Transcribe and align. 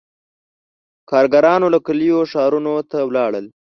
•کارګرانو 1.09 1.67
له 1.73 1.79
کلیو 1.87 2.19
ښارونو 2.31 2.73
ته 2.91 2.97
ولاړل. 3.09 3.45